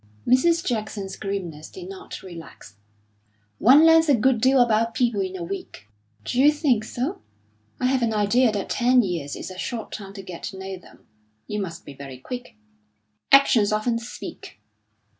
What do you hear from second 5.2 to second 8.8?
in a week." "D'you think so? I have an idea that